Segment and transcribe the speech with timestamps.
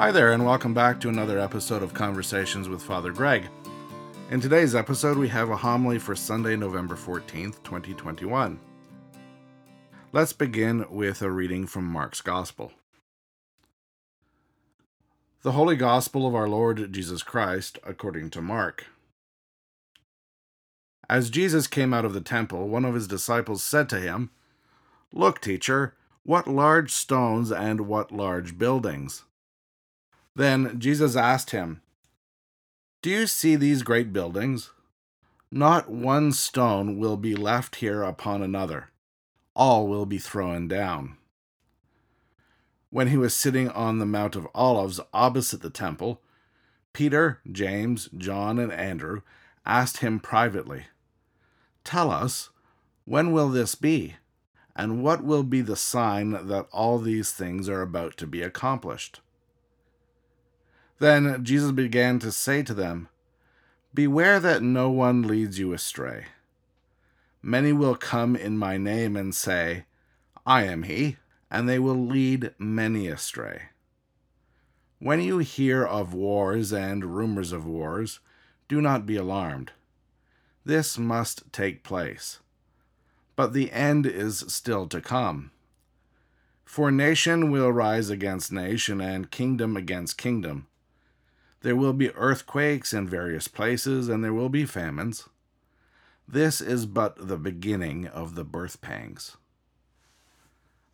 [0.00, 3.50] Hi there, and welcome back to another episode of Conversations with Father Greg.
[4.30, 8.58] In today's episode, we have a homily for Sunday, November 14th, 2021.
[10.10, 12.72] Let's begin with a reading from Mark's Gospel.
[15.42, 18.86] The Holy Gospel of our Lord Jesus Christ, according to Mark.
[21.10, 24.30] As Jesus came out of the temple, one of his disciples said to him,
[25.12, 29.24] Look, teacher, what large stones and what large buildings.
[30.36, 31.82] Then Jesus asked him,
[33.02, 34.70] Do you see these great buildings?
[35.50, 38.90] Not one stone will be left here upon another,
[39.54, 41.16] all will be thrown down.
[42.90, 46.20] When he was sitting on the Mount of Olives opposite the temple,
[46.92, 49.22] Peter, James, John, and Andrew
[49.64, 50.86] asked him privately,
[51.84, 52.50] Tell us,
[53.04, 54.16] when will this be?
[54.76, 59.20] And what will be the sign that all these things are about to be accomplished?
[61.00, 63.08] Then Jesus began to say to them,
[63.92, 66.26] Beware that no one leads you astray.
[67.42, 69.86] Many will come in my name and say,
[70.46, 71.16] I am he,
[71.50, 73.62] and they will lead many astray.
[75.00, 78.20] When you hear of wars and rumors of wars,
[78.68, 79.72] do not be alarmed.
[80.64, 82.38] This must take place
[83.40, 85.50] but the end is still to come.
[86.66, 90.66] For nation will rise against nation, and kingdom against kingdom.
[91.62, 95.28] There will be earthquakes in various places, and there will be famines.
[96.26, 99.36] This is but the beginning of the birth pangs.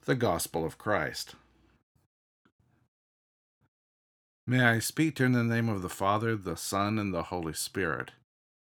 [0.04, 1.34] The Gospel of Christ.
[4.46, 7.24] May I speak to you in the name of the Father, the Son, and the
[7.24, 8.12] Holy Spirit.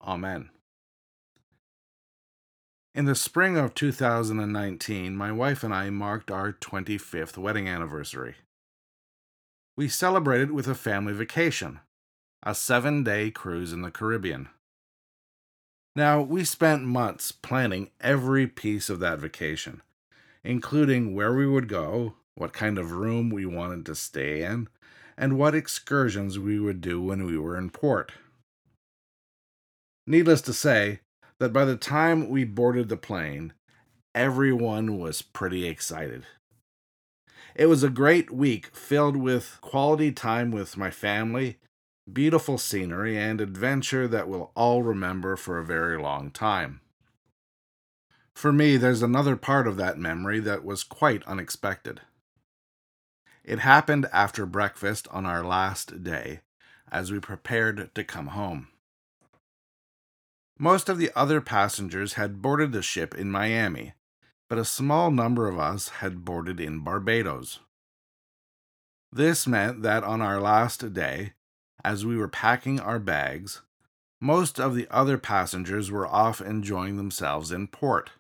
[0.02, 0.50] Amen.
[2.96, 8.36] In the spring of 2019, my wife and I marked our 25th wedding anniversary.
[9.76, 11.80] We celebrated with a family vacation,
[12.44, 14.50] a seven day cruise in the Caribbean.
[15.96, 19.82] Now, we spent months planning every piece of that vacation,
[20.44, 24.68] including where we would go, what kind of room we wanted to stay in,
[25.18, 28.12] and what excursions we would do when we were in port.
[30.06, 31.00] Needless to say,
[31.40, 33.54] that by the time we boarded the plane,
[34.14, 36.26] everyone was pretty excited.
[37.56, 41.58] It was a great week filled with quality time with my family,
[42.12, 46.82] beautiful scenery, and adventure that we'll all remember for a very long time.
[48.34, 52.02] For me, there's another part of that memory that was quite unexpected.
[53.44, 56.40] It happened after breakfast on our last day
[56.92, 58.70] as we prepared to come home.
[60.58, 63.94] Most of the other passengers had boarded the ship in Miami,
[64.50, 67.60] but a small number of us had boarded in Barbados.
[69.12, 71.34] This meant that on our last day,
[71.84, 73.62] as we were packing our bags,
[74.20, 78.12] most of the other passengers were off enjoying themselves in port.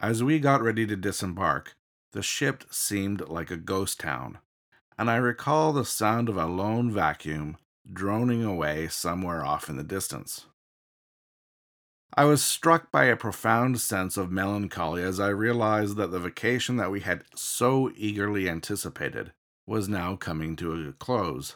[0.00, 1.76] As we got ready to disembark,
[2.12, 4.38] the ship seemed like a ghost town,
[4.98, 7.56] and I recall the sound of a lone vacuum
[7.90, 10.46] droning away somewhere off in the distance.
[12.14, 16.76] I was struck by a profound sense of melancholy as I realized that the vacation
[16.76, 19.32] that we had so eagerly anticipated
[19.66, 21.54] was now coming to a close.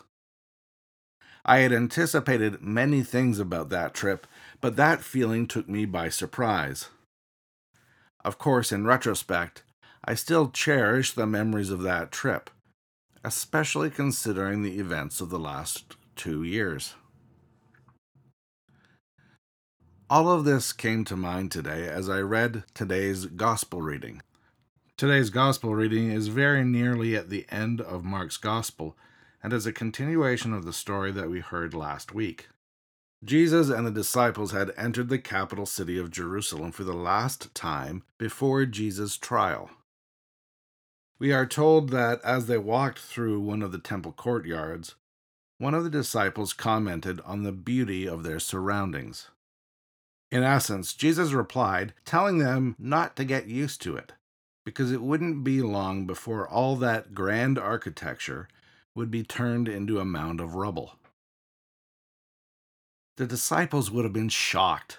[1.44, 4.26] I had anticipated many things about that trip,
[4.60, 6.88] but that feeling took me by surprise.
[8.24, 9.64] Of course, in retrospect,
[10.04, 12.48] I still cherish the memories of that trip,
[13.24, 16.94] especially considering the events of the last two years.
[20.10, 24.20] All of this came to mind today as I read today's gospel reading.
[24.98, 28.98] Today's gospel reading is very nearly at the end of Mark's gospel
[29.42, 32.48] and is a continuation of the story that we heard last week.
[33.24, 38.02] Jesus and the disciples had entered the capital city of Jerusalem for the last time
[38.18, 39.70] before Jesus' trial.
[41.18, 44.96] We are told that as they walked through one of the temple courtyards,
[45.56, 49.30] one of the disciples commented on the beauty of their surroundings.
[50.34, 54.14] In essence, Jesus replied, telling them not to get used to it,
[54.64, 58.48] because it wouldn't be long before all that grand architecture
[58.96, 60.96] would be turned into a mound of rubble.
[63.16, 64.98] The disciples would have been shocked.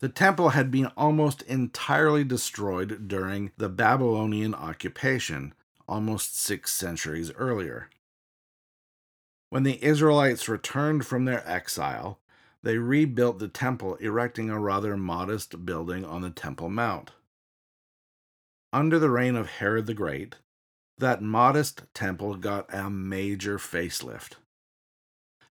[0.00, 5.54] The temple had been almost entirely destroyed during the Babylonian occupation
[5.86, 7.88] almost six centuries earlier.
[9.48, 12.18] When the Israelites returned from their exile,
[12.62, 17.12] they rebuilt the temple, erecting a rather modest building on the Temple Mount.
[18.72, 20.36] Under the reign of Herod the Great,
[20.98, 24.34] that modest temple got a major facelift.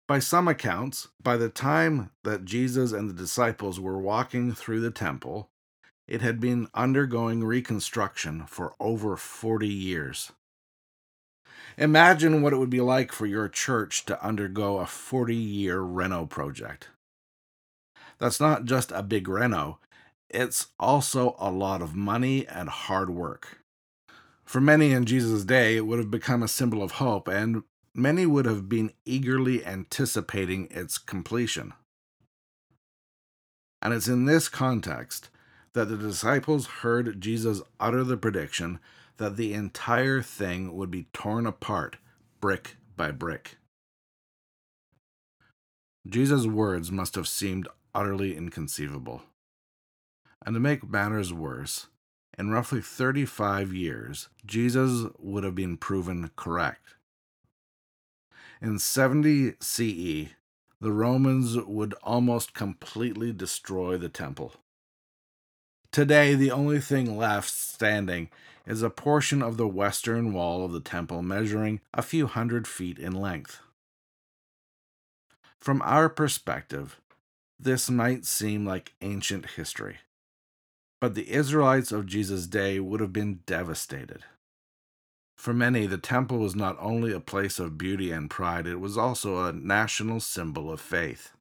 [0.06, 4.90] By some accounts, by the time that Jesus and the disciples were walking through the
[4.90, 5.50] temple,
[6.06, 10.32] it had been undergoing reconstruction for over 40 years.
[11.76, 16.26] Imagine what it would be like for your church to undergo a 40 year reno
[16.26, 16.88] project.
[18.18, 19.78] That's not just a big reno,
[20.28, 23.60] it's also a lot of money and hard work.
[24.44, 27.62] For many in Jesus' day, it would have become a symbol of hope, and
[27.94, 31.74] many would have been eagerly anticipating its completion.
[33.80, 35.28] And it's in this context
[35.72, 38.80] that the disciples heard Jesus utter the prediction
[39.18, 41.96] that the entire thing would be torn apart
[42.40, 43.56] brick by brick.
[46.08, 49.22] Jesus' words must have seemed utterly inconceivable.
[50.44, 51.88] And to make matters worse,
[52.38, 56.94] in roughly 35 years, Jesus would have been proven correct.
[58.62, 60.30] In 70 CE,
[60.80, 64.54] the Romans would almost completely destroy the temple.
[65.90, 68.28] Today, the only thing left standing
[68.66, 72.98] is a portion of the western wall of the temple measuring a few hundred feet
[72.98, 73.60] in length.
[75.58, 77.00] From our perspective,
[77.58, 79.98] this might seem like ancient history,
[81.00, 84.22] but the Israelites of Jesus' day would have been devastated.
[85.36, 88.98] For many, the temple was not only a place of beauty and pride, it was
[88.98, 91.32] also a national symbol of faith.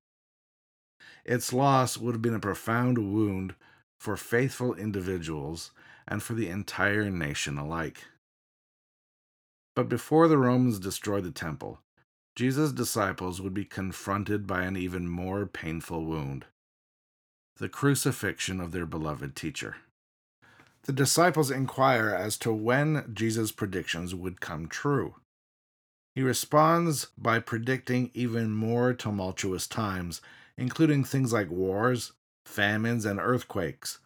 [1.26, 3.56] Its loss would have been a profound wound
[4.00, 5.72] for faithful individuals
[6.08, 8.06] and for the entire nation alike.
[9.76, 11.80] But before the Romans destroyed the temple,
[12.38, 16.46] Jesus' disciples would be confronted by an even more painful wound
[17.58, 19.78] the crucifixion of their beloved teacher
[20.88, 25.16] the disciples inquire as to when Jesus' predictions would come true.
[26.16, 30.22] He responds by predicting even more tumultuous times,
[30.58, 32.14] including things like wars,
[32.46, 34.00] famines, and earthquakes,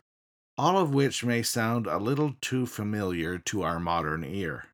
[0.57, 4.65] all of which may sound a little too familiar to our modern ear.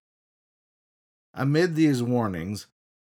[1.33, 2.67] Amid these warnings,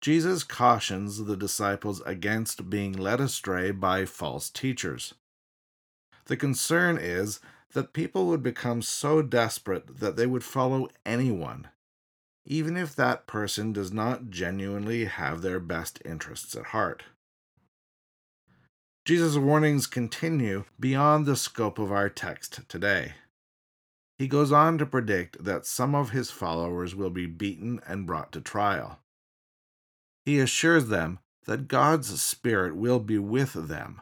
[0.04, 5.14] Jesus cautions the disciples against being led astray by false teachers.
[6.26, 7.40] The concern is
[7.72, 11.68] that people would become so desperate that they would follow anyone,
[12.44, 17.04] even if that person does not genuinely have their best interests at heart.
[19.06, 23.14] Jesus' warnings continue beyond the scope of our text today.
[24.18, 28.32] He goes on to predict that some of his followers will be beaten and brought
[28.32, 28.98] to trial.
[30.24, 34.00] He assures them that God's Spirit will be with them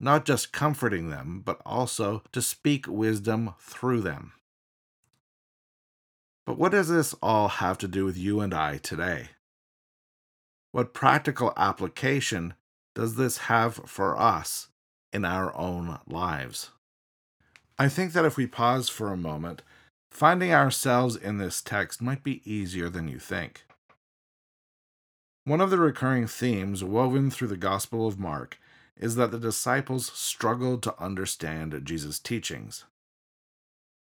[0.00, 4.32] not just comforting them, but also to speak wisdom through them.
[6.46, 9.28] But what does this all have to do with you and I today?
[10.72, 12.54] What practical application
[12.94, 14.68] does this have for us
[15.12, 16.70] in our own lives?
[17.78, 19.62] I think that if we pause for a moment,
[20.10, 23.64] finding ourselves in this text might be easier than you think.
[25.44, 28.58] One of the recurring themes woven through the Gospel of Mark
[28.96, 32.84] is that the disciples struggled to understand Jesus' teachings.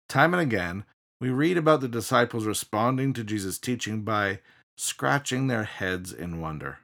[0.07, 0.85] Time and again,
[1.19, 4.39] we read about the disciples responding to Jesus' teaching by
[4.77, 6.80] scratching their heads in wonder.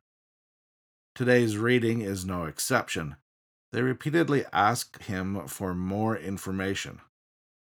[1.16, 3.16] Today's reading is no exception.
[3.72, 7.00] They repeatedly ask him for more information,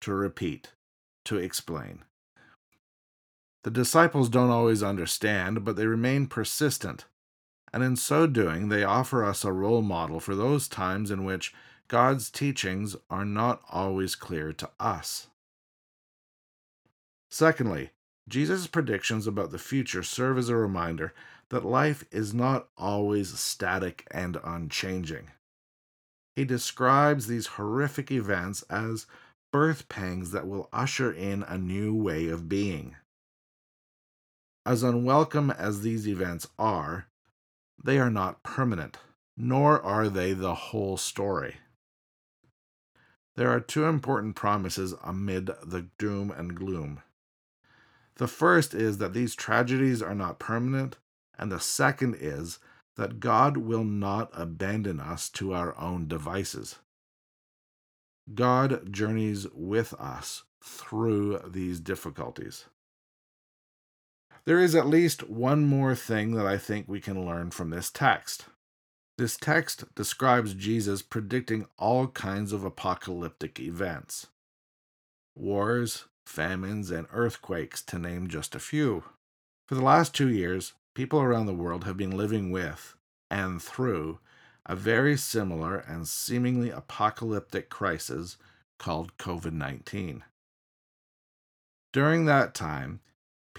[0.00, 0.72] to repeat,
[1.26, 2.04] to explain.
[3.62, 7.04] The disciples don't always understand, but they remain persistent
[7.72, 11.54] and in so doing, they offer us a role model for those times in which
[11.88, 15.28] God's teachings are not always clear to us.
[17.30, 17.90] Secondly,
[18.28, 21.12] Jesus' predictions about the future serve as a reminder
[21.50, 25.30] that life is not always static and unchanging.
[26.36, 29.06] He describes these horrific events as
[29.52, 32.96] birth pangs that will usher in a new way of being.
[34.66, 37.06] As unwelcome as these events are,
[37.82, 38.98] they are not permanent,
[39.36, 41.56] nor are they the whole story.
[43.36, 47.00] There are two important promises amid the doom and gloom.
[48.16, 50.98] The first is that these tragedies are not permanent,
[51.38, 52.58] and the second is
[52.96, 56.80] that God will not abandon us to our own devices.
[58.34, 62.66] God journeys with us through these difficulties.
[64.44, 67.90] There is at least one more thing that I think we can learn from this
[67.90, 68.46] text.
[69.18, 74.28] This text describes Jesus predicting all kinds of apocalyptic events
[75.36, 79.04] wars, famines, and earthquakes, to name just a few.
[79.66, 82.96] For the last two years, people around the world have been living with
[83.30, 84.18] and through
[84.66, 88.36] a very similar and seemingly apocalyptic crisis
[88.78, 90.24] called COVID 19.
[91.92, 93.00] During that time,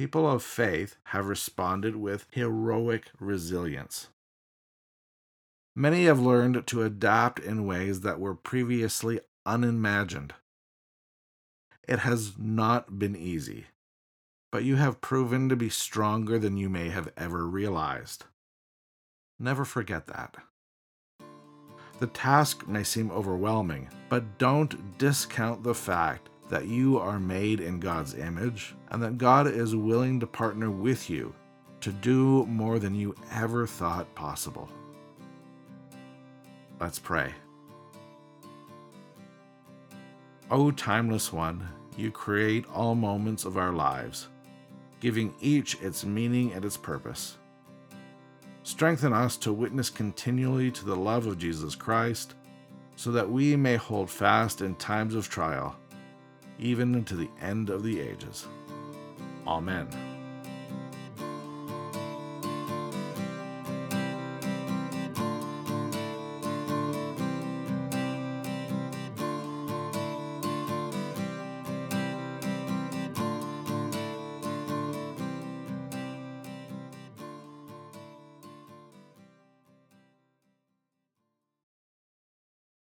[0.02, 4.08] people of faith have responded with heroic resilience.
[5.76, 10.34] Many have learned to adapt in ways that were previously unimagined.
[11.88, 13.68] It has not been easy,
[14.52, 18.26] but you have proven to be stronger than you may have ever realized.
[19.38, 20.36] Never forget that.
[22.00, 27.80] The task may seem overwhelming, but don't discount the fact that you are made in
[27.80, 31.34] God's image and that God is willing to partner with you
[31.80, 34.70] to do more than you ever thought possible.
[36.78, 37.32] Let's pray.
[40.52, 44.28] O timeless one, you create all moments of our lives,
[45.00, 47.38] giving each its meaning and its purpose.
[48.64, 52.36] Strengthen us to witness continually to the love of Jesus Christ,
[52.98, 55.78] so that we may hold fast in times of trial
[56.62, 58.48] even to the end of the ages.
[59.46, 60.11] Amen.